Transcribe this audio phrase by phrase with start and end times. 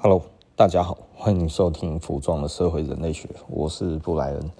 [0.00, 0.22] Hello，
[0.54, 4.50] 大家好，欢迎收听服装的社会人类学，我是布莱恩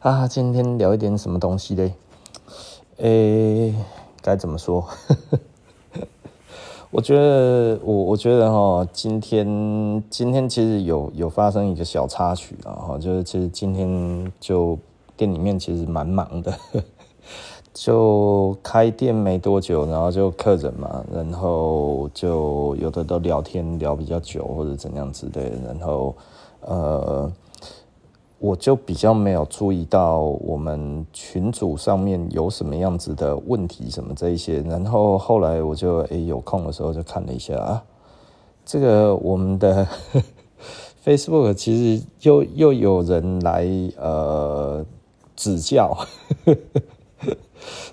[0.00, 0.26] 啊。
[0.26, 1.94] 今天聊一点什么东西嘞？
[2.96, 3.72] 诶，
[4.20, 4.84] 该怎么说？
[6.90, 14.76] 我觉得，我我觉得哈，今天今天其实有有发生一个小插曲啊，就是其实今天就
[15.16, 16.52] 店里面其实蛮忙的。
[17.82, 26.14] 就开店没多久，然后就客人嘛，然后就有的都聊天聊比较久或者怎样之类的，然后
[26.60, 27.32] 呃，
[28.38, 37.82] 我就比较没有注意到我们群组上面有什么样子的问题什么这一些，然后后来我就诶有空的时候就看了一下啊，
[38.66, 39.88] 这个我们的
[41.02, 43.66] Facebook 其实又又有人来
[43.96, 44.84] 呃
[45.34, 45.96] 指教。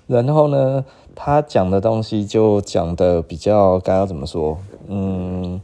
[0.08, 4.56] 然后呢，他讲的东西就讲的比较该要怎么说？
[4.88, 5.60] 嗯，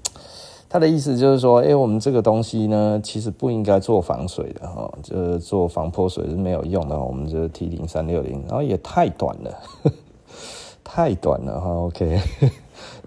[0.68, 6.96] 他的意思就是说，哎，我们这个东西呢，其实不应该做防水的哈，就是做防泼水是没有用的。
[6.96, 9.58] 我们就是 T 零三六零，然后也太短了，
[10.84, 11.70] 太短了哈。
[11.88, 12.20] OK，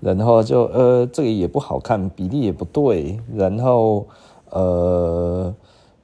[0.02, 4.08] 然后就呃，这个也不好看，比例也不对，然后
[4.50, 5.54] 呃。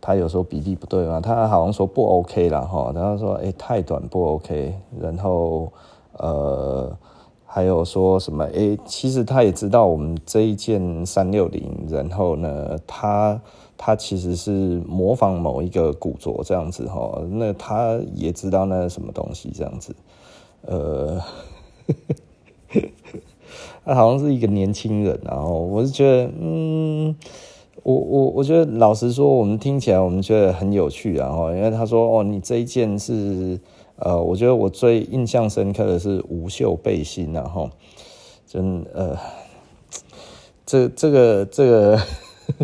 [0.05, 5.71] 他有时候比例不对嘛，他好像说不 OK 啦哈，然后说哎、太短不 OK，然后
[6.17, 6.91] 呃
[7.45, 13.39] 还有说什么哎、其实他也知道我们这一件三六零，然后呢他
[13.77, 19.95] 他其实是模仿某一个古着这样子哈，那他也知道那是什么东西这样子，
[20.63, 21.21] 呃，
[23.85, 27.15] 他好像是一个年轻人，然后我是觉得嗯。
[27.83, 33.59] 我我我觉得老实说，我们听起来我们觉得很有趣，然后因为他说哦，你这一件是
[33.97, 37.69] 呃，我觉得我最印象深刻的是无袖背心，然后
[38.47, 39.17] 真呃，
[40.65, 41.99] 这这个这个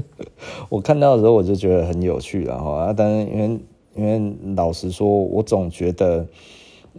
[0.70, 3.60] 我看到的时候我就觉得很有趣，然后啊，但是因为
[3.96, 6.26] 因为老实说，我总觉得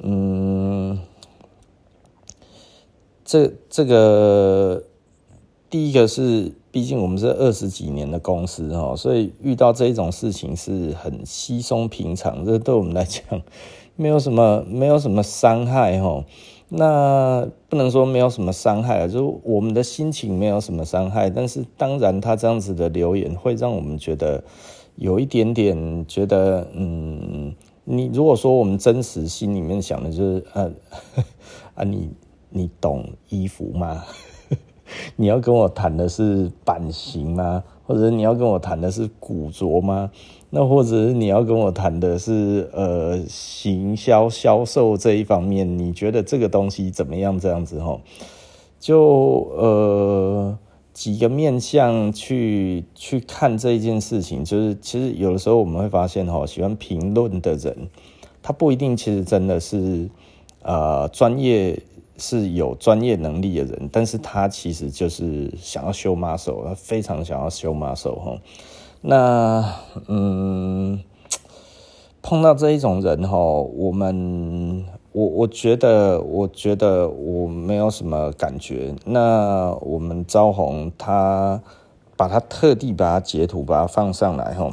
[0.02, 0.98] 嗯，
[3.24, 4.82] 这这个
[5.70, 6.52] 第一个是。
[6.72, 13.22] 毕竟我们是二十几年的公司哈，所以遇到这种事情是很稀松平常，这对我们来讲
[13.96, 16.24] 没有什么没有什么伤害哈。
[16.72, 21.28] 那不能说没有什么伤害啊，就是我们的心情没有什么伤害。
[21.28, 24.44] 但是当然，他这样子的留言会让我们觉得
[24.94, 27.52] 有一点点觉得，嗯，
[27.82, 30.70] 你如果说我们真实心里面想的就是，啊
[31.74, 32.08] 啊，你
[32.50, 34.04] 你懂衣服吗？
[35.16, 37.62] 你要跟我谈的是版型吗？
[37.86, 40.10] 或者你要跟我谈的是古着吗？
[40.48, 45.78] 那或者是你要跟我谈的是呃行销销售这一方面？
[45.78, 47.38] 你觉得这个东西怎么样？
[47.38, 48.00] 这样子吼，
[48.78, 50.56] 就呃
[50.92, 57.88] 几个面向去去看这件事情，就是其实有的时候我们会发现吼，喜欢评论的人，
[58.40, 60.08] 他不一定其实真的是
[60.62, 61.80] 呃专业。
[62.20, 68.38] 是有专业能力的人，但是他其实就是想要修 muscle，他非常想要修 muscle 哈。
[69.00, 69.74] 那
[70.06, 71.02] 嗯，
[72.20, 78.94] 碰到这一种人哈，我们我我觉得我觉得我没有什么感觉。
[79.06, 81.62] 那我们招红他
[82.18, 84.70] 把他特地把他截图把它放上来哈。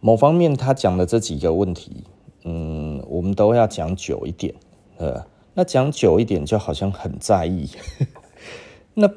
[0.00, 2.04] 某方面他讲的这几个问题，
[2.44, 4.54] 嗯，我们都要讲久一点，
[4.96, 5.22] 呃。
[5.54, 7.70] 那讲久一点，就好像很在意。
[8.94, 9.08] 那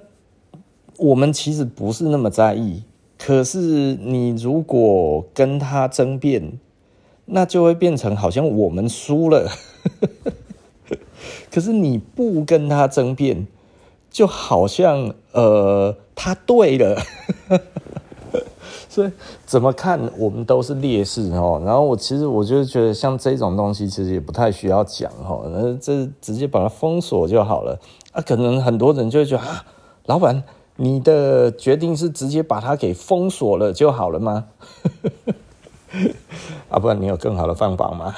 [0.97, 2.83] 我们其实不是那么在意。
[3.17, 6.59] 可是你如果跟他争辩，
[7.25, 9.49] 那就会变成好像我们输了。
[11.51, 13.47] 可是你不跟他争辩，
[14.11, 17.01] 就好像呃他对了。
[18.97, 19.11] 所以
[19.45, 21.61] 怎么看我们都是劣势哦。
[21.63, 27.79] 然后我其实我就觉得像这种东西其实也不太需要讲哈，那这直接把它封锁就好了
[28.11, 28.19] 啊。
[28.23, 29.63] 可能很多人就会觉得啊，
[30.07, 30.43] 老板
[30.77, 34.45] 你的决定是直接把它给封锁了就好了吗？
[36.69, 38.15] 啊，不然你有更好的方法吗？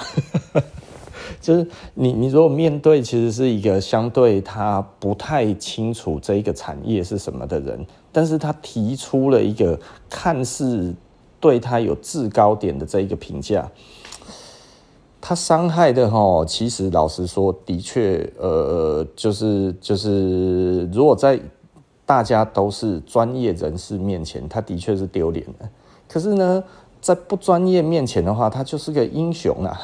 [1.42, 7.86] 就是你你如果面对其实是一个相对他不太清楚这一个产业是什么的人。
[8.12, 10.94] 但是他提出了一个看似
[11.40, 13.70] 对他有制高点的这一个评价，
[15.22, 21.40] 他伤害的齁，其实老实说，的确，呃，就是就是，如果在
[22.04, 25.70] 大家都是专业人士面前，他的确是丢脸的。
[26.08, 26.64] 可是呢，
[27.00, 29.80] 在不专业面前的话，他就是个英雄啊！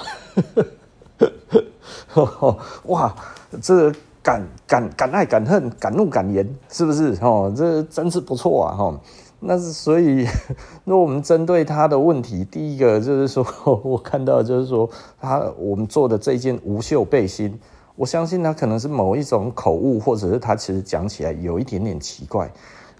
[2.87, 3.15] 哇，
[3.61, 3.91] 这。
[4.25, 7.15] 敢敢敢爱敢恨，敢怒敢言，是不是？
[7.21, 8.73] 哦，这真是不错啊！
[8.75, 8.99] 哈，
[9.39, 10.25] 那是所以，
[10.83, 13.45] 那我们针对他的问题，第一个就是说，
[13.85, 14.89] 我看到就是说，
[15.21, 17.59] 他我们做的这件无袖背心，
[17.95, 22.51] 我相信他可能是某一种口误，或者是他其实讲起来有一点点奇怪。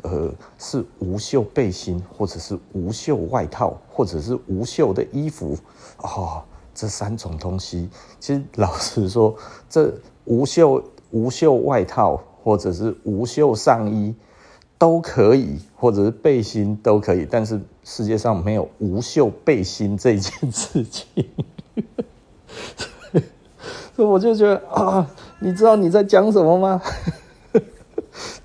[0.04, 0.30] 呃，
[0.60, 5.58] 是无袖背心，或者是无袖外套，或者是无袖的衣服，
[5.98, 6.44] 哦，
[6.76, 7.90] 这三种东西，
[8.20, 9.36] 其实老实说，
[9.70, 9.92] 这
[10.26, 14.14] 无袖无袖外套或者是无袖上衣
[14.78, 21.06] 都可以，或者是背心都可以，但是世界上没有无袖背心这件事情，
[23.96, 26.82] 所以我就觉得啊，你知道你在讲什么吗？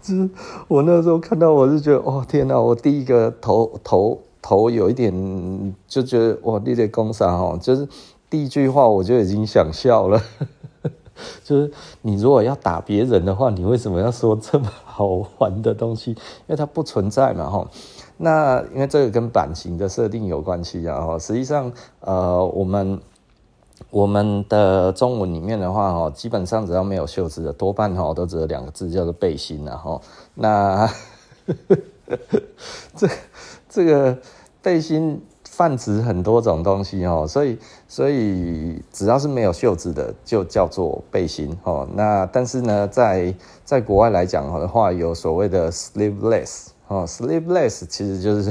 [0.02, 0.28] 是
[0.66, 2.58] 我那时候看到，我是觉得，哦天哪！
[2.58, 5.12] 我第一个头头头有一点
[5.86, 7.86] 就觉得，哇，你这工商哦，就是
[8.30, 10.22] 第一句话我就已经想笑了。
[11.44, 15.06] 就是你如果要打别人的话，你为什么要说这么好
[15.38, 16.12] 玩的东西？
[16.12, 16.16] 因
[16.46, 17.68] 为它不存在嘛，哈。
[18.16, 21.18] 那因为这个跟版型的设定有关系啊，哈。
[21.18, 22.98] 实际上，呃，我们。
[23.88, 30.00] 我们的中文里面的话，哈，基本上只要没有袖子的，多半哈都只有两个字，叫做背心，然后
[30.34, 30.86] 那
[32.94, 33.08] 这
[33.70, 34.16] 这个
[34.60, 35.20] 背心
[35.60, 41.86] 泛指很多种东西哦，所以所以只要是没有袖子的，就叫做背心哦。
[41.94, 48.50] 那但是呢，在在国外来讲的话，有所谓的 sleeveless 哦，sleeveless 其实就是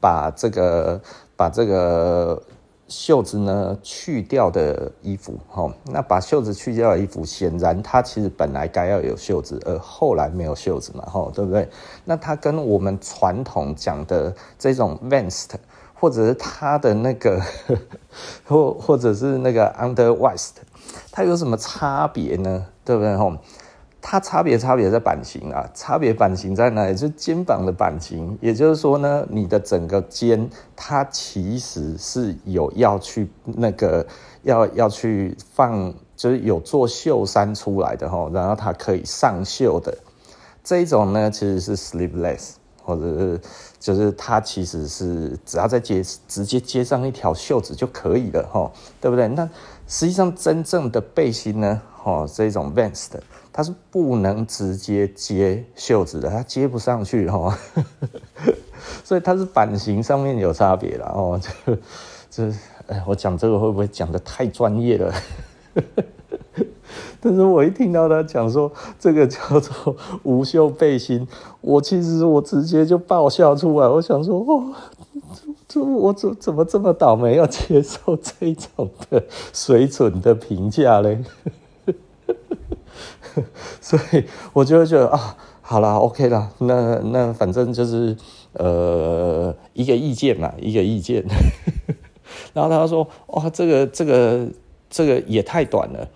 [0.00, 0.98] 把这个
[1.36, 2.42] 把这个。
[2.90, 11.68] 袖子呢去掉的衣服，哦，那把袖子去掉的衣服，显然它其实本来该要有袖子，而后来没有袖子嘛，哈，对不对？
[12.06, 15.50] 那它跟我们传统讲的这种 vest，
[15.98, 17.40] 或者是它的那个，
[18.46, 20.50] 或或者是那个 underwest，
[21.10, 22.66] 它有什么差别呢？
[22.84, 23.16] 对不对？
[23.16, 23.32] 吼。
[24.00, 26.94] 它差别差别在版型啊，差别版型在哪里？
[26.94, 34.06] 就是肩膀的版型，也就是说呢，你的整个肩它其实是有要去那个
[34.44, 39.98] 要要去放，就是有做袖衫出来的吼，然后它可以上袖的
[40.62, 42.52] 这一种呢，其实是 sleeveless，
[42.88, 43.40] 或者是
[43.78, 49.28] 就是它其实是只要再接直接接上一条袖子就可以了哈，对不对？
[49.28, 49.46] 那
[49.86, 53.22] 实际上真正的背心呢，哦，这种 vans 的。
[53.52, 57.58] 它是不能直接接袖子的，它接不上去哈，
[59.04, 61.40] 所以它是版型上面有差别了哦。
[61.66, 61.78] 这
[62.30, 62.54] 这，
[62.86, 65.12] 哎，我讲这个会不会讲得太专业了？
[67.20, 71.26] 但是我一听到他讲说这个叫做无袖背心，
[71.60, 73.88] 我其实我直接就爆笑出来。
[73.88, 74.74] 我想说，哦，
[75.66, 81.22] 这我怎怎么这么倒霉，要接受这种的水准的评价嘞？
[83.80, 88.16] 所以我就觉得啊，好啦，OK 啦，那那反正就是
[88.54, 91.24] 呃一个意见嘛，一个意见。
[92.52, 94.48] 然后他说，哇，这个这个
[94.90, 96.08] 这个也太短了。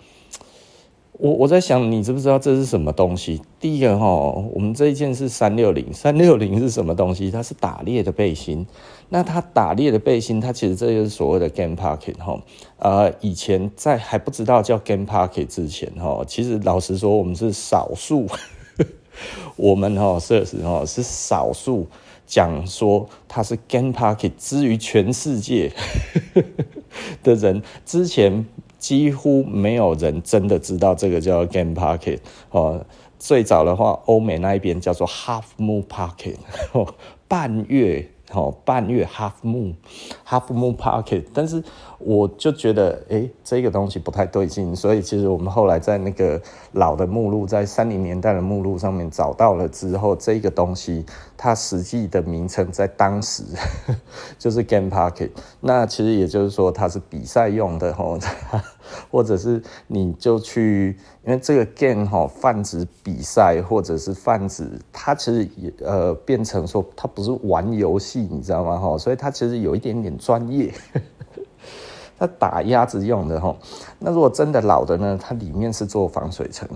[1.22, 3.40] 我我在想，你知不知道这是什么东西？
[3.60, 4.04] 第一个哈，
[4.52, 7.30] 我们这一件是三六零，三六零是什么东西？
[7.30, 8.66] 它是打猎的背心。
[9.08, 12.42] 那它打猎的背心，它其实这就是所谓的 game pocket 哈。
[12.78, 18.26] 呃，以前在还不知道叫 game pocket 之前哈，其实老实说，我们是少数，
[19.54, 21.86] 我们哈设施哈是少数
[22.26, 25.72] 讲说它是 game pocket 之于全世界
[27.22, 28.44] 的人之前。
[28.82, 32.18] 几乎没有人真的知道这个叫 game pocket
[32.50, 32.84] 哦。
[33.16, 36.34] 最早的话，欧美那一边叫做 half moon pocket
[36.74, 36.92] 哦，
[37.28, 38.08] 半月。
[38.34, 39.74] 哦，半月 half moon
[40.26, 41.62] half moon pocket，但是
[41.98, 46.40] 我就觉得，哎、欸，这个东西不太对劲，所以其实我们后来在那个
[46.72, 51.04] 老的目录，在三零年代的目录上面找到了之后，这个东西
[51.36, 53.42] 它实际的名称在当时
[54.38, 58.18] 就是 game pocket，那其实也就是说它是比赛用的哦。
[59.10, 68.78] 或者是你就去，因为这个 game 哈泛指比赛，或者是泛指它其实也呃变成说它不是玩游戏，你知道吗？
[68.78, 70.72] 哈，所以它其实有一点点专业，
[72.18, 73.56] 它打鸭子用的哈。
[73.98, 76.68] 那如果真的老的呢，它里面是做防水层，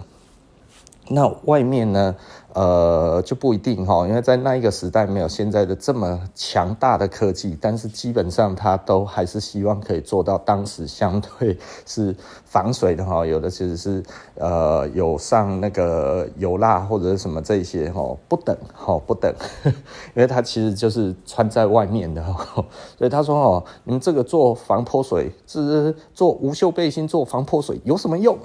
[1.08, 2.14] 那外面呢？
[2.52, 13.24] 呃，就不一定哈，因为在那一个时代没有现在的这么强大的科技，但是基本上它都还是希望可以做到当时相对是防水的哈。
[13.28, 14.02] 有的其实是
[14.36, 19.30] 呃有上那个油蜡或者是什么这些哈，不等哈不等，
[19.64, 22.64] 因为它其实就是穿在外面的哈。
[22.96, 28.38] 所以他说哦，你们这个做防泼水，是做无袖背心做防泼水有什么用？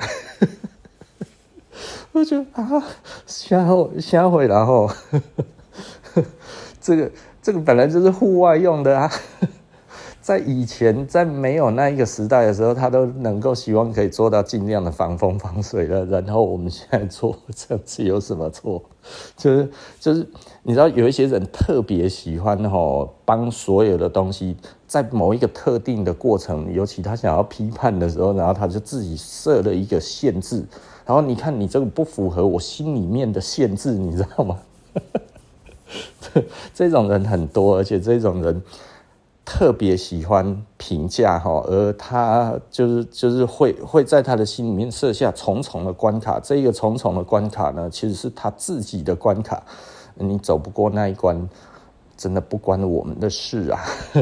[2.14, 2.84] 我就啊，
[3.26, 4.90] 下回下回，然 后
[6.82, 9.10] 这个这个本来就是户外用的啊。
[10.22, 16.06] 在以前，在没有那一个时代的时候，他都能够希望可以做到尽量的防风防水的。
[16.06, 18.84] 然后我们现在做这样子有什么错？
[19.36, 20.28] 就是就是，
[20.62, 30.64] 你知道有一些人特别喜欢吼，帮所有的东西在某一个特定的过程，尤其他想要批判的时候，然后他就自己设了一个限制。
[31.12, 34.58] 然后你看，你这个不符合我心里面的限制，你知道吗？
[36.74, 38.62] 这种人很多，而且这种人。
[39.44, 46.40] 特别喜欢评价哈，而他就是就是会会在他的心里面设下重重的关卡。
[46.40, 49.62] 这个重重的关卡呢，其实是他自己的关卡。
[50.16, 51.50] 你走不过那一关，
[52.22, 53.82] 真的不关我们的事啊。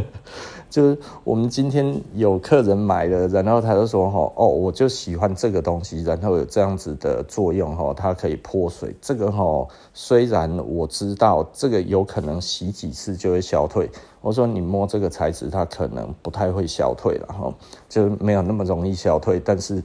[0.70, 4.06] 就是我们今天有客人买了，然后他就说：“，
[4.38, 8.96] 哦，我就喜欢这个东西，然后有这样子的作用，哈，它可以泼水。
[9.02, 13.90] 这个哈，虽然我知道这个有可能洗几次就会消退，
[14.22, 17.52] 我说你摸这个材质，它可能不太会消退了，哈，
[17.90, 19.42] 就没有那么容易消退。
[19.44, 19.84] 但是，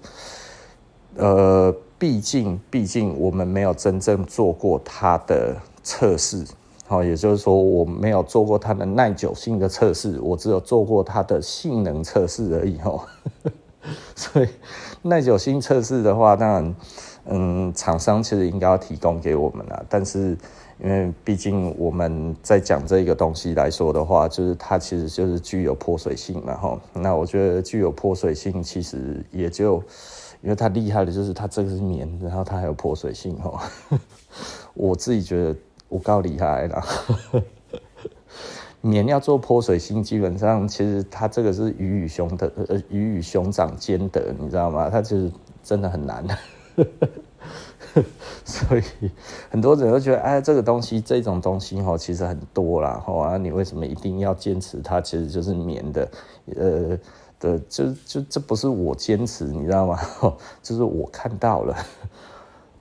[1.16, 6.44] 呃，毕竟毕竟我们没有真正做过它的测试。”
[6.86, 12.78] 好，也就是说，我没有做过它的耐久性的测试，我只有做过它的性能测试而已。
[12.84, 13.00] 哦，
[14.14, 14.48] 所以
[15.00, 16.74] 耐久性测试的话，当然，
[17.24, 19.82] 嗯，厂商其实应该要提供给我们啦。
[19.88, 20.36] 但是，
[20.78, 26.54] 因为毕竟我们在讲这个东西来说的话，就是它其实就是具有泼水性嘛。
[26.54, 29.76] 哈，那我觉得具有泼水性，其实也就
[30.42, 33.34] 因为它厉害的就是它这个是棉，然后它还有泼水性。
[33.36, 33.62] 哈，
[34.74, 35.56] 我自己觉得。
[35.94, 36.82] 我告厉害了，
[38.82, 44.90] 棉要做泼水性，基本上其实它这个是鱼与熊的，呃，鱼与熊掌兼得，你知道吗？
[44.90, 45.30] 它其实
[45.62, 46.26] 真的很难，
[48.44, 48.82] 所以
[49.48, 55.00] 很多人都觉得，哎，这个东西这种东西哈，其实很多啦，哈啊，你为什么一定要坚持它？
[55.00, 56.10] 其实就是棉的，
[56.56, 56.98] 呃
[57.38, 59.96] 的，就就这不是我坚持，你知道吗？
[60.60, 61.76] 就是我看到了，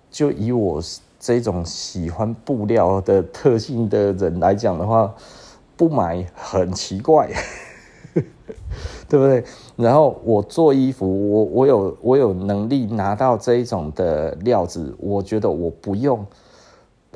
[0.09, 0.81] 就以我。
[1.25, 5.15] 这种喜欢布料的特性的人来讲的话，
[5.77, 7.31] 不买很奇怪，
[9.07, 9.41] 对不对？
[9.77, 16.25] 然后我做衣服，我我有我有能力拿到这一种的料子，我觉得我不用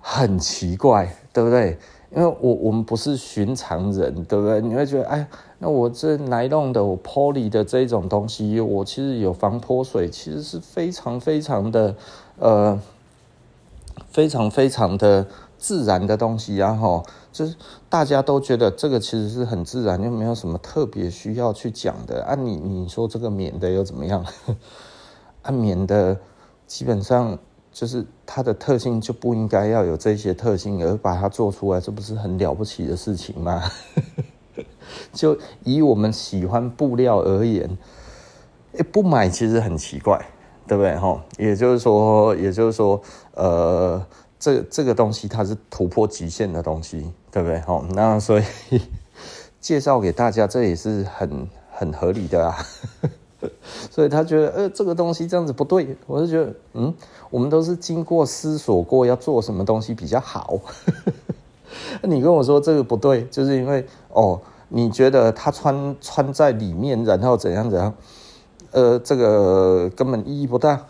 [0.02, 1.78] 很奇怪，对不对？
[2.16, 4.62] 因为我我们不是寻常人，对不对？
[4.62, 5.28] 你会觉得，哎，
[5.60, 11.94] 那我这来弄的，我 poly 的这种东西，我其实有防泼水，其实是非常非常的
[12.40, 12.80] 呃。
[14.12, 15.28] 非常非常的
[15.58, 17.56] 自然的东西啊，哈，就是
[17.90, 22.36] 大家都觉得这个其实是很自然，又没有什么特别需要去讲的啊。
[22.36, 24.26] 你你说这个棉的又怎么样？
[25.44, 26.18] 啊，棉的
[26.66, 27.38] 基本上
[27.72, 33.64] 就是它的特性就不应该要有这些特性，而把它做出来，这不是很了不起的事情吗？
[35.14, 37.78] 就以我们喜欢布料而言，
[38.74, 40.20] 欸，不买其实很奇怪。
[40.68, 40.96] 对不对？
[40.98, 43.02] 哈，也就是说，也就是说，
[43.34, 44.06] 呃，
[44.38, 47.60] 这这个东西它是突破极限的东西，对不对？
[47.62, 48.44] 哈，那所以
[49.62, 52.58] 介绍给大家，这也是很很合理的啊。
[53.92, 56.94] 所以他觉得，呃，这个东西这样子不对，我就觉得，嗯，
[57.30, 60.60] 我们都是经过思索过要做什么东西比较好。
[62.02, 67.94] 你跟我说这个不对，就是因为哦，你觉得他穿穿在里面，然后怎样怎样。
[68.72, 70.86] 呃，这个根本意义不大。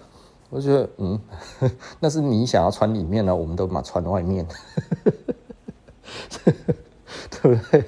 [0.50, 1.20] 我觉得，嗯，
[2.00, 4.48] 那是你想要穿里面呢，我们都嘛穿外面，
[7.42, 7.84] 对不对？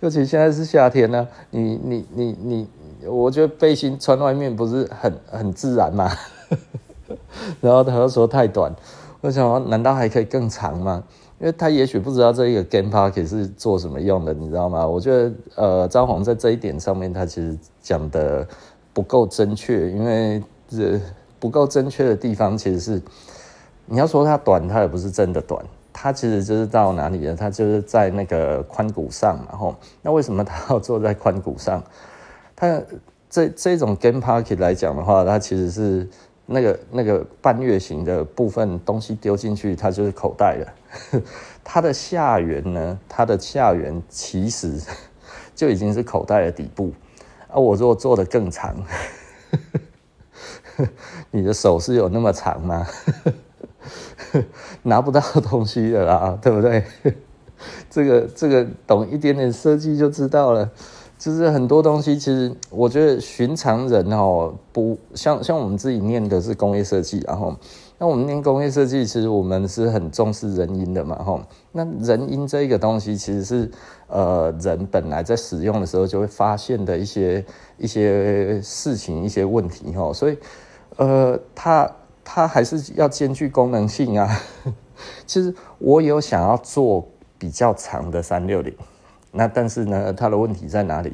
[0.00, 2.68] 尤其现在是夏天呢，你你你你，
[3.06, 6.10] 我觉得背心穿外面不是很很自然吗？
[7.62, 8.74] 然后他又说太短，
[9.20, 11.04] 我想说，难道还可以更长吗？
[11.38, 14.84] 因为他也许不知道这个 game park 是做什么用的，你知道吗？
[14.84, 18.44] 我觉得，呃，张宏在这一点上面，他其实讲的。
[18.92, 21.00] 不够正确，因为这
[21.38, 23.02] 不够正确的地方，其实是
[23.86, 27.36] 你要说它短，它也不是真的短，它其实就是到哪里呢？
[27.36, 31.82] 它就是在那个髋骨上，然后那为什么它要坐在髋骨上？
[32.54, 32.80] 它
[33.28, 36.08] 这这种 game pocket 来讲的话，它其实是
[36.46, 41.22] 那个那个半月形的部分东西丢进去，它就是口袋了。
[41.64, 44.78] 它的下缘呢，它的下缘其实
[45.56, 46.92] 就已经是口袋的底部。
[47.52, 48.74] 啊，我如果做得更长，
[51.30, 52.86] 你的手是有那么长吗？
[54.82, 56.82] 拿不到东西的啦，对不对？
[57.90, 60.70] 这个这个懂一点点设计就知道了。
[61.18, 67.54] 就是很多东西，其实我觉得寻常人哦，不像像我们自己念的是工业设计，然后
[68.02, 71.40] 那我们念工业设计，其实我们是很重视人因的嘛，吼。
[71.70, 73.70] 那人因这一个东西，其实是
[74.08, 77.46] 呃人本来在使用的时候就会发现的一些
[77.78, 80.12] 一些事情、一些问题，吼。
[80.12, 80.36] 所以
[80.96, 81.88] 呃，它
[82.24, 84.28] 它还是要兼具功能性啊。
[85.24, 87.06] 其实我有想要做
[87.38, 88.74] 比较长的三六零，
[89.30, 91.12] 那但是呢，它的问题在哪里？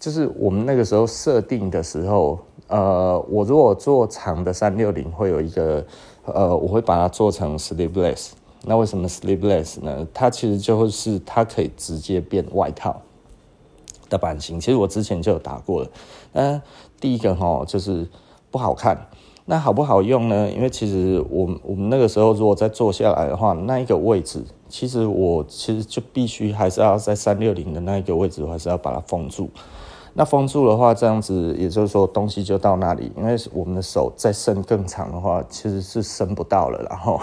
[0.00, 5.86] 就是我们那个时候设定的时候，呃，我如果做长的三六零，会有一个，
[6.24, 8.30] 呃，我会把它做成 sleeveless。
[8.64, 10.06] 那为什么 sleeveless 呢？
[10.14, 13.02] 它其实就是它可以直接变外套
[14.08, 14.60] 的版型。
[14.60, 15.90] 其实我之前就有打过了。
[16.34, 16.62] 嗯，
[17.00, 18.06] 第一个齁就是
[18.50, 18.96] 不好看。
[19.44, 20.48] 那好不好用呢？
[20.52, 29.50] 因为其实我们我们那个时候如果再坐下来的话，那一个位置，其实我其实就必须还是要在三六零的那一个位置，我还是要把它封住。
[30.14, 37.18] 那封住的话，这样子也就是说东西就到那里，因为我们的手再伸更长的话，其实是伸不到了，然后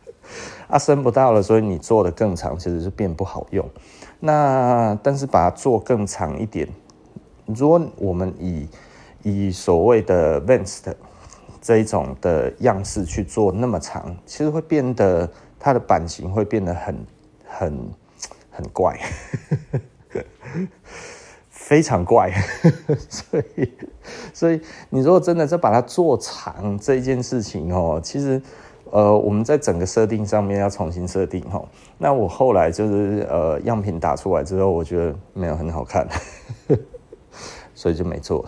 [0.68, 3.66] 啊伸不到了，所以你做的更长，其实是变不好用。
[4.20, 6.68] 那但是把它做更长一点，
[7.46, 8.68] 如果我们以
[9.22, 10.80] 以所谓的 Vans
[11.62, 17.06] 这一种的样式去做那么长，其实会变得它的版型会变得很
[17.46, 17.90] 很
[18.50, 18.98] 很怪。
[21.68, 22.32] 非常怪，
[23.10, 23.70] 所以，
[24.32, 24.58] 所以
[24.88, 28.40] 你如果真的在把它做长这件事情哦，其实，
[28.90, 31.68] 呃，我们在整个设定上面要重新设定哦。
[31.98, 36.08] 那我后来就是呃样品打出来之后，我觉得没有很好看，
[37.76, 38.46] 所以就没做。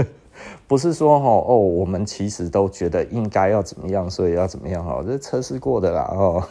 [0.66, 6.42] 不是说哈哦，我们其实都觉得应该要怎么样，所以要怎么样哈，这测试过的啦哦。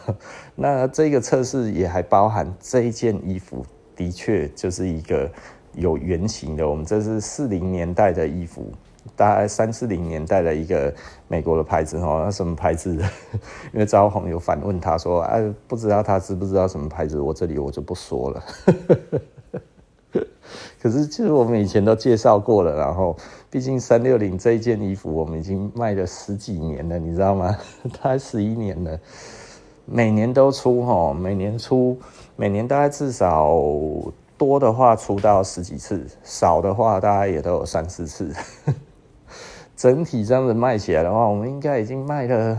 [0.54, 5.28] 那这个测试也还包含这一件衣服，的确就是一个。
[5.76, 8.66] 有原型的，我们这是四零年代的衣服，
[9.14, 10.92] 大概三四零年代的一个
[11.28, 12.94] 美国的牌子哦，那什么牌子？
[13.72, 18.42] 因为招红有反问他说：“哎，不知道他知不知道什么牌子？”我这里我就不说了。
[20.80, 23.14] 可是其实我们以前都介绍过了，然后
[23.50, 27.54] 毕竟三六零这一件衣服，我们已经卖了十几年了，你知道吗？
[28.02, 28.98] 大概十一年了，
[29.84, 31.98] 每年都出哈，每年出，
[32.34, 33.52] 每年大概至少。
[34.38, 38.32] 多的话出到十几次，少的话大概也都有三四次。
[39.76, 42.58] 整体这样子卖起来的话，我们应该已经卖了，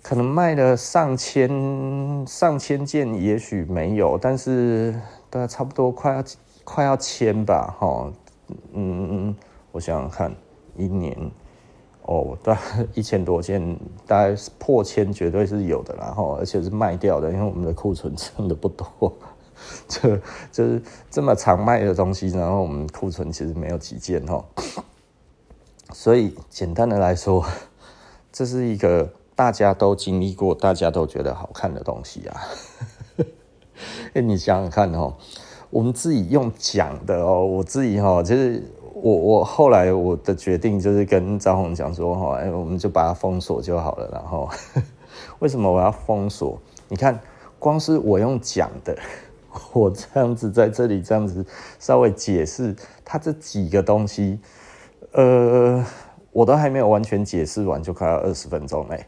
[0.00, 4.94] 可能卖了上千上千件，也许没有，但是
[5.28, 6.24] 大概差不多快要
[6.62, 8.12] 快要千吧，哈，
[8.72, 9.34] 嗯，
[9.72, 10.32] 我想想看，
[10.76, 11.16] 一年
[12.02, 12.60] 哦，大概
[12.94, 19.12] 一千多件，大概破千绝对是有的，然后而且是卖掉的，因为我们的库存真的不多。
[19.88, 20.16] 就
[20.52, 24.44] 就是这么常卖的东西，然后我们库存其实没有几件哈，
[25.92, 27.44] 所以简单的来说，
[28.32, 32.40] 这是一个大家都经历过、大家都觉得好看的东西啊。
[34.14, 35.14] 哎，你想想看哦，
[35.70, 38.62] 我们自己用讲的哦，我自己哈，就是
[38.94, 44.08] 我我后来我的决定就是跟张宏讲说哈，哎，我们就把它封锁就好了。
[44.12, 44.48] 然后
[45.38, 46.58] 为什么我要封锁？
[46.88, 47.20] 你看，
[47.58, 48.98] 光是我用讲的。
[49.72, 51.44] 我这样子在这里这样子
[51.78, 54.38] 稍微解释，它这几个东西，
[55.12, 55.84] 呃，
[56.32, 59.06] 我都还没有完全解释完，就快要二十分钟嘞。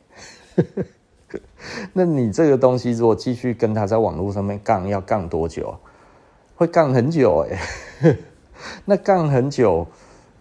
[1.93, 5.75] 那你这个东西如果继续跟他在网络上面杠，要杠多久？
[6.57, 8.17] 会杠很久哎。
[8.85, 9.87] 那杠很久，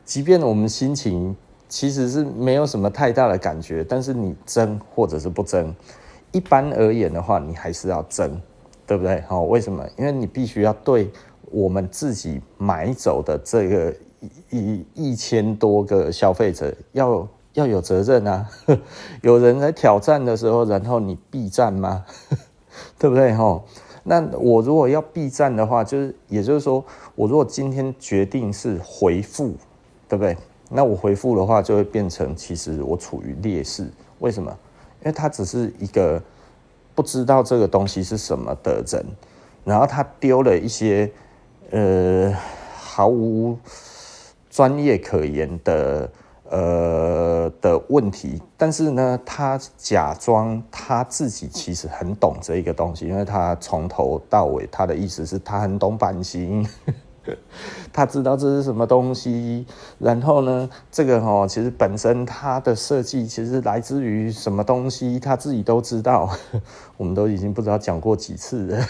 [0.04, 1.36] 即便我们心情
[1.70, 5.74] 其实是没有什么太大的感觉，但是你争或者是不争，
[6.32, 8.42] 一般而言的话，你还是要争。
[8.90, 9.22] 对不对？
[9.28, 9.88] 好，为什么？
[10.00, 11.12] 因为你必须要对
[11.52, 13.94] 我们自己买走的这个
[14.50, 18.50] 一一千多个消费者要要有责任啊！
[19.22, 22.04] 有人来挑战的时候，然后你避战吗？
[22.98, 23.32] 对不对？
[23.36, 23.62] 哈，
[24.06, 29.54] 那我如果要避战的话，就是也就是说，我如果今天决定是回复，
[30.08, 30.36] 对不对？
[30.72, 33.88] 那我回复的话，就会变成其实我处于劣势。
[34.18, 34.50] 为什么？
[35.02, 36.20] 因为它只是一个。
[37.00, 39.06] 不知道这个东西是什么的人，
[39.64, 41.10] 然后他丢了一些
[41.72, 42.30] 呃
[42.76, 43.58] 毫无
[44.50, 46.10] 专业可言的
[46.50, 56.68] 呃的问题，但是呢，他假装他自己其实很懂这一个东西，因为他从头到尾他的意思是他很懂版型。
[57.94, 59.66] 他知道这是什么东西，
[59.98, 66.30] 然后呢，这个哦，其实本身它的设计其实来自于什么东西，他自己都知道，
[66.98, 68.86] 我们都已经不知道讲过几次了，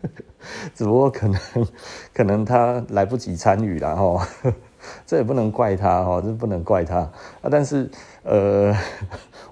[0.74, 1.40] 只不过可能
[2.14, 4.20] 可能他来不及参与，然后
[5.06, 6.96] 这也不能怪他哈，这不能怪他。
[6.96, 7.48] 啊。
[7.50, 7.90] 但是
[8.22, 8.74] 呃，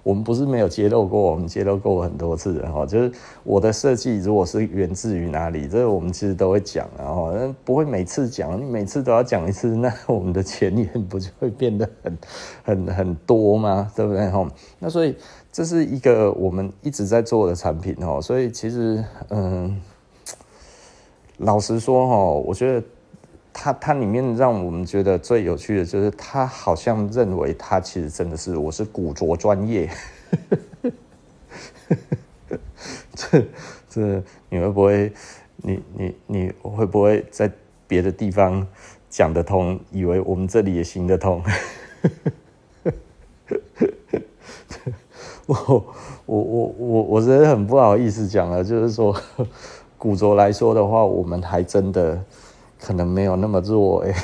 [0.08, 2.86] 我们不是没有揭露过，我们揭露过很多次的哈。
[2.86, 3.12] 就是
[3.44, 7.30] 我的设计如果是源自于哪里，这个我们其实都会讲，然后
[7.62, 12.18] 不会每次讲，你每次都要讲一次，那我们的前言不就会变得很
[12.64, 13.92] 很很多吗？
[13.94, 14.50] 对不对哈？
[14.78, 15.14] 那所以
[15.52, 18.18] 这是一个我们一直在做的产品哈。
[18.18, 19.78] 所以其实嗯，
[21.36, 22.82] 老实说哈，我觉得。
[23.60, 29.90] 它它里面让我们觉得最有趣的就是，他好像认为他其实真的是我是古着专业，
[33.16, 33.44] 这
[33.90, 35.12] 这你会不会
[35.56, 37.50] 你你你会不会在
[37.88, 38.64] 别的地方
[39.10, 41.42] 讲得通，以为我们这里也行得通？
[45.46, 45.84] 我
[46.26, 49.20] 我我我我真的很不好意思讲了，就是说
[49.98, 52.24] 古着来说的话，我们还真的。
[52.80, 54.14] 可能没有那么弱哎，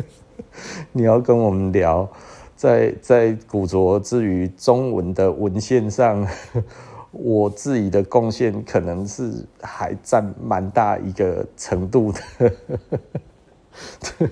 [0.92, 2.08] 你要跟我们聊，
[2.54, 6.26] 在在古着至于中文的文献上，
[7.10, 12.52] 我自己的贡献可能是还占蛮大一个程度的，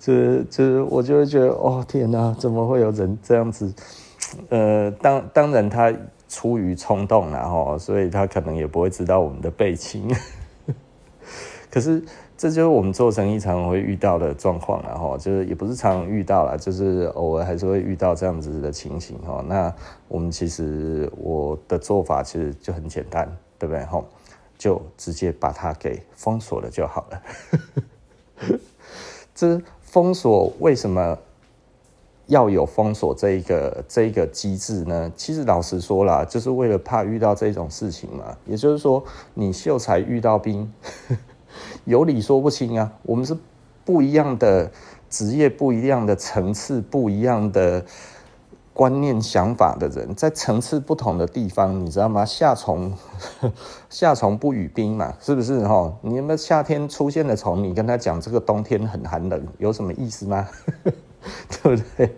[0.00, 3.72] 就是就是我就会觉得哦天哪，怎么会有人这样子？
[4.48, 5.92] 呃，当当然他
[6.28, 10.08] 出于冲动然后，所以他可能也不会知道我们的背景，
[11.70, 12.02] 可是。
[12.40, 19.44] 这就是我们做生意常常会遇到的状况，然后就是也不是常遇到啦，就是偶尔还是会遇到这样子的情形哈。
[19.46, 19.70] 那
[20.08, 23.84] 我们其实我的做法其实就很简单，对不对？
[23.84, 24.02] 哈，
[24.56, 27.22] 就直接把它给封锁了就好了。
[29.34, 31.18] 这封锁为什么
[32.28, 35.12] 要有封锁这一个这一个机制呢？
[35.14, 38.34] 其实老实说啦，就是为了怕遇到这种事情嘛。
[38.46, 40.72] 也就是说，你秀才遇到兵。
[41.84, 42.92] 有理说不清啊！
[43.02, 43.36] 我们是
[43.84, 44.70] 不一样的
[45.08, 47.84] 职业，不一样的层次，不一样的
[48.72, 52.24] 观念、想法的人，在层次不同的地方，你知道吗？
[52.24, 52.92] 夏虫，
[53.90, 55.66] 夏虫不语冰嘛，是不是？
[55.66, 57.62] 哈，你有没有夏天出现的虫？
[57.62, 60.48] 你跟他讲这个冬天很寒冷，有什么意思吗？
[61.62, 62.16] 对不对？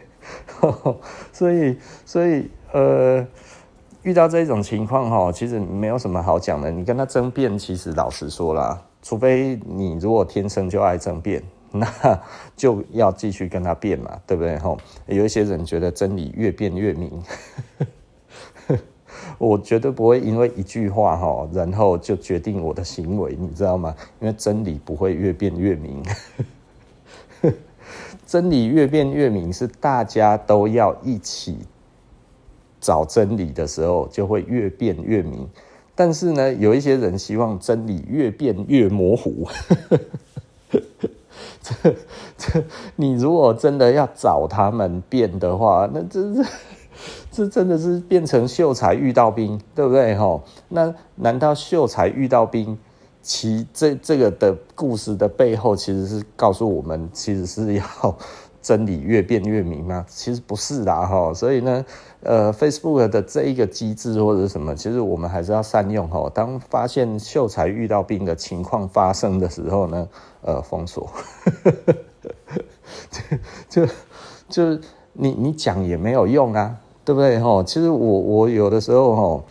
[1.32, 3.26] 所以，所以，呃。
[4.02, 6.68] 遇到这种情况哈，其实没有什么好讲的。
[6.72, 11.86] 你跟他争辩，其实老实说啦，除非你如果天生就爱争辩， 那
[12.56, 14.56] 就要继续跟他辩嘛，对不对？
[14.58, 17.22] 哈，有一些人觉得真理越辩越明，
[19.38, 23.94] 我绝对不会因为一句话哈，然后就决定我的行为，你知道吗？
[24.20, 26.02] 因为真理不会越辩越明，
[28.24, 31.58] 真理越辩越明是大家都要一起。
[32.80, 35.48] 找真理的时候，就会越辩越明。
[35.94, 39.46] 但是呢，有一些人希望真理越辩越模糊。
[41.62, 41.94] 这
[42.36, 42.64] 这，
[42.96, 46.44] 你如果真的要找他们辩的话，那这这
[47.30, 50.14] 这真的是变成秀才遇到兵，对不对？
[50.16, 52.76] 哈，那难道秀才遇到兵，
[53.20, 57.84] 其这这个的故事的背后，其实是告诉我们，其实是要。
[58.62, 60.06] 真理越辩越明吗？
[60.08, 61.34] 其实不是啦，哈。
[61.34, 61.84] 所以呢，
[62.22, 66.30] 呃，Facebook 的这一个机制或者什么，其实我们还是要善用哈。
[66.32, 70.08] 当发现秀才遇到兵的情况发生的时候呢，
[70.42, 71.10] 呃，封锁。
[73.68, 73.92] 就就，
[74.48, 74.80] 就
[75.12, 77.38] 你你讲也没有用啊，对不对？
[77.40, 79.44] 哈，其实我我有的时候哈，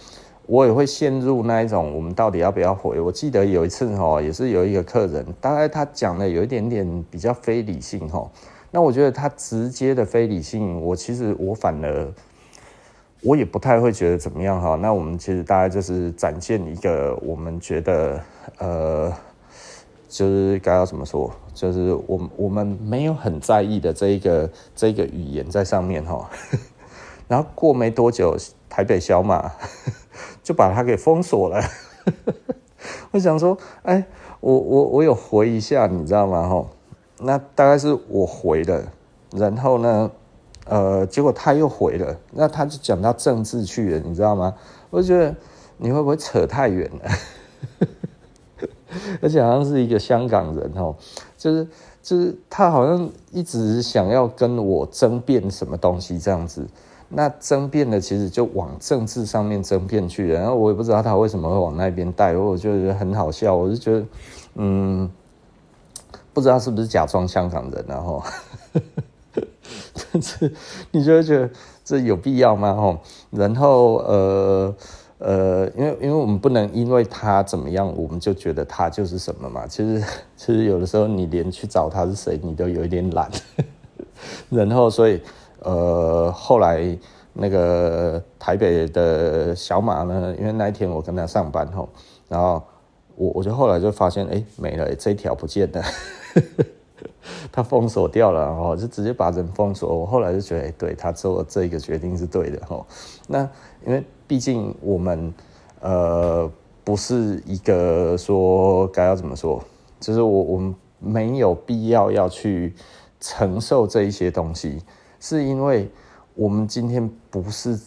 [0.46, 3.02] 我也会陷入那一种，我们到底要不要回？
[3.02, 8.30] 我记得有一次哈，也是有一个客人，大概他讲的有一点点比较非理性哈。
[8.70, 12.08] 那我觉得他直接的非理性，我其实我反而
[13.22, 14.76] 我也不太会觉得怎么样哈。
[14.76, 18.20] 那我们其实大概就是展现一个我们觉得
[18.58, 19.14] 呃，
[20.10, 26.30] 就是该要怎么说，就是我我们没有很在意的这一个这一个语言在上面哈。
[27.28, 28.36] 然后过没多久，
[28.68, 29.52] 台北小马
[30.44, 31.64] 就把它给封锁了。
[33.12, 34.04] 我想说，哎，
[34.40, 36.50] 我我我有回一下，你知道吗？
[36.50, 36.66] 哈。
[37.20, 38.84] 那大概是我回了，
[39.32, 40.12] 然后呢，
[40.72, 44.56] 呃，结果他又回了，那他就讲到政治去了，你知道吗？
[44.90, 45.36] 我就觉得
[45.76, 47.88] 你会不会扯太远了？
[49.22, 50.96] 而且好像是一个香港人哦，
[51.38, 51.68] 就是
[52.02, 56.66] 就是他好像一直想要跟我争辩什么东西这样子，
[57.10, 64.06] 那争辩的其实就往政治上面争辩去了，然后我也不知道他为什么会往那边带，我就觉得很好笑，我就觉得
[64.56, 65.12] 嗯。
[66.34, 68.24] 不知道是不是假装香港人，然后，
[70.12, 70.52] 但是
[70.92, 71.50] 你就会觉得
[71.84, 72.74] 这有必要吗？
[72.74, 72.98] 吼
[73.32, 74.76] 然后呃
[75.20, 79.68] 呃，因为因为我们不能因为他怎么样，我们就觉得他就是什么嘛。
[79.68, 80.04] 其实
[80.36, 83.30] 其实有的时候你连去找他是谁，你都有一点懒。
[84.50, 85.22] 然后所以
[85.60, 86.98] 呃后来
[87.34, 91.88] 那个台北的小马呢，因为那一天我跟他上班吼，
[92.28, 92.62] 然后
[93.16, 95.84] 我我就后来就发现，哎，没了，这一条不见了。
[97.52, 99.98] 他封锁掉了，然后就直接把人封锁。
[100.00, 102.86] 我后来就觉得，哎，对，他做这个决定是对的，哈。
[103.28, 103.42] 那
[103.86, 105.34] 因为毕竟我们
[105.82, 106.52] 呃
[106.84, 109.64] 不是一个说该要怎么说，
[110.00, 112.74] 就是我我们没有必要要去
[113.20, 114.82] 承受这一些东西，
[115.20, 115.90] 是因为
[116.36, 117.80] 我们今天不是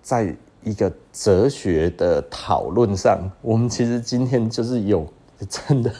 [0.00, 5.06] 在一个哲学的讨论上，我们其实今天就是有
[5.48, 5.92] 真的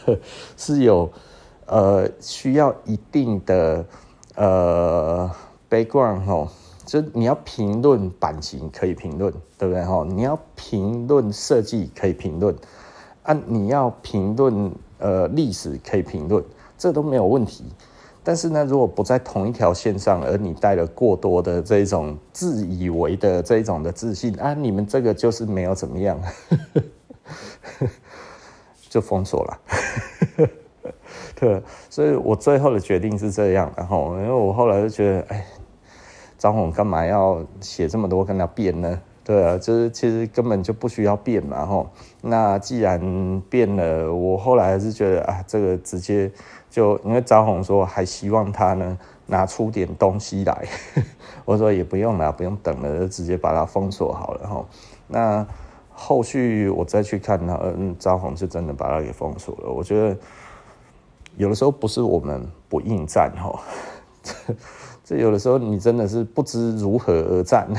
[0.57, 1.11] 是有。
[1.73, 3.83] 呃，需要一定的
[4.35, 5.31] 呃
[5.71, 6.47] background 哦，
[6.85, 10.05] 就你要评论版型可以评论，对不对哈？
[10.07, 12.55] 你要评论设计可以评论，
[13.23, 16.45] 啊，你要评论呃历史可以评论，
[16.77, 17.65] 这都没有问题。
[18.23, 26.21] 但是呢，如果不在同一条线上，而你带了过多的这种自以为的这种的自信啊，你们这个就是没有怎么样，
[28.91, 29.59] 就封锁了。
[31.91, 35.45] 所以我最后的决定是这样，然后因为我后来就觉得，哎，
[36.39, 39.01] 张宏干嘛要写这么多跟他变呢？
[39.25, 41.89] 对啊，就是其实根本就不需要变嘛，吼。
[42.23, 46.31] 那既然变了，我后来还是觉得啊，这个直接
[46.69, 50.67] 就因为张宏说还希望他呢拿出点东西来，
[51.45, 54.67] 我说也不用了，不用等了，就直接把它封锁好了，吼。
[55.07, 55.47] 那
[55.91, 60.17] 后续我再去看他，嗯，张宏是真的把它给封锁了，我觉得。
[61.37, 63.61] 有的时候不是我们不应战哈，
[65.05, 67.69] 这有的时候你真的是不知如何而战。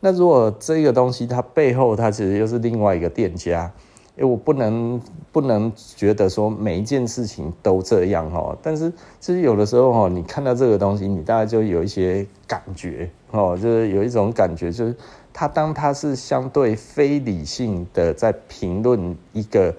[0.00, 3.70] 那如果这个东西它背后它其实又是另外一个店家，
[4.16, 5.00] 我不能
[5.32, 8.56] 不能觉得说每一件事情都这样哈。
[8.62, 14.96] 但是其实有的时候哈，你看到这个东西，你大概就有一些感觉哦，就是有一种感觉就是。
[15.38, 19.72] 他当他是相对非理性的在评论一个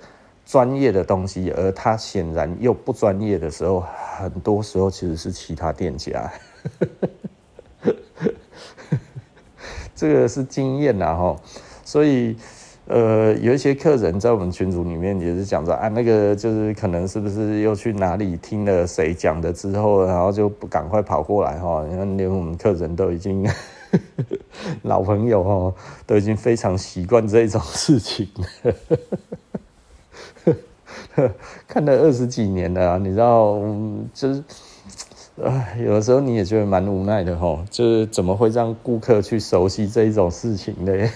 [0.45, 3.84] 专业的东西，而他显然又不专业的时候，
[4.17, 6.32] 很多时候其实是其他店家。
[9.93, 11.36] 这个是经验呐，哈。
[11.84, 12.38] 所以，
[12.88, 21.86] 呃，有一些客人在我们群组里面也是讲着啊，那个就是可能是不是又去哪里听了谁讲的之后，然后就不赶快跑过来哈？
[21.86, 23.45] 你看，连我们客人都已经。
[24.84, 25.73] 老朋友哦，
[26.06, 28.28] 都已经非常习惯这种事情
[30.45, 31.25] 了，
[31.67, 33.60] 看了二十几年了，你知道，
[34.13, 34.43] 就是，
[35.84, 41.10] 有的时候你也觉得蛮无奈的哈，就是怎么会让顾客去熟悉这一种事情呢？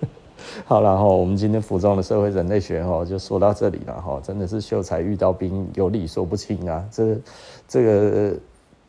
[0.64, 7.16] 好了哈，我们今天服装的社会人类学哈，就说到这里了哈，真的是秀才遇到兵，有理说不清啊，这
[7.68, 8.34] 这个。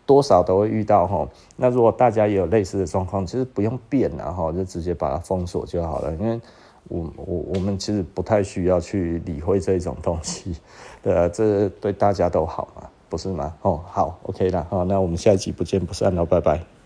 [0.10, 6.12] 多少都会遇到哈，那如果大家也有类似的状况，其实不用变了哈，就直接把它封锁就好了。
[6.15, 6.41] 因为
[6.88, 10.56] 我我我们其实不太需要去理会这种东西，
[11.04, 13.54] 对，这对大家都好嘛，不是吗？
[13.62, 16.79] 哦，好，OK 了，好，那我们下一集不见不散了，拜拜。